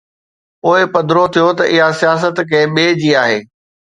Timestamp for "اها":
1.73-1.87